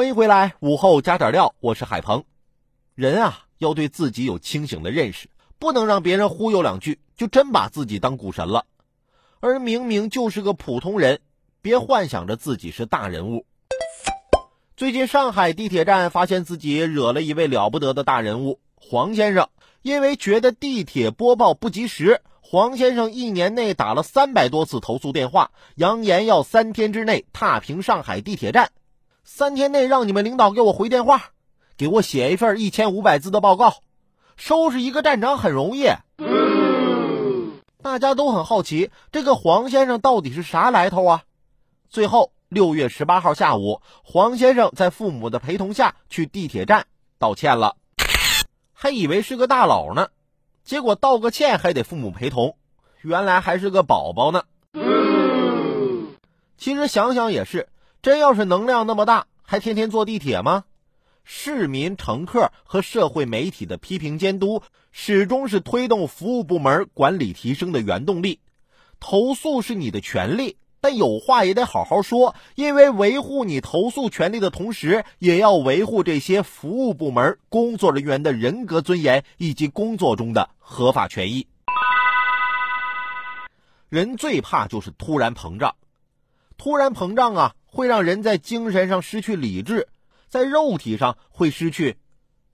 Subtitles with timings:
[0.00, 2.24] 欢迎回来，午后加点料，我是海鹏。
[2.94, 8.64] 人啊，要对自己有清醒的认识，不能让别人忽悠两句就真把自己当股神了。
[9.40, 11.20] 而明明就是个普通人，
[11.60, 13.44] 别幻想着自己是大人物。
[14.74, 19.50] 最近上海地铁站发现自己惹了一位了不得的大人物黄先生，
[19.82, 28.72] 因为觉得地铁播报不及时，黄先生一年内打了三百多次投诉电话，扬言要三天之内踏平上海地铁站。
[29.24, 31.30] 三天内让你们领导给我回电话，
[31.76, 33.74] 给我写一份一千五百字的报告。
[34.36, 35.88] 收拾一个站长很容易，
[37.82, 41.22] 大家都很好奇这个黄先生到底是啥来头啊？
[41.88, 46.86] 最后六月十八号下午，黄先生在父母的陪同下去地铁站
[47.18, 47.76] 道歉了，
[48.72, 50.08] 还以为是个大佬呢，
[50.64, 52.56] 结果道个歉还得父母陪同，
[53.02, 54.44] 原来还是个宝宝呢。
[56.56, 57.69] 其实想想也是。
[58.02, 60.64] 真要是能量那么大，还天天坐地铁吗？
[61.22, 68.40] 市民、乘客和社会媒体的批评监督，始终是推动服务部门管理提升的原动力。
[69.00, 81.46] 投诉是你的权利，但有话也得好好说，因为维护你投诉权利的同时，也要维护这些服务部门工作人员的人格尊严以及工作中的合法权益。
[83.90, 85.76] 人最怕就是突然膨胀，
[86.56, 87.54] 突然膨胀啊！
[87.70, 89.88] 会让人在精神上失去理智，
[90.28, 91.96] 在肉体上会失去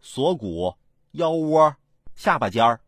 [0.00, 0.74] 锁骨、
[1.12, 1.74] 腰窝、
[2.14, 2.80] 下巴尖儿。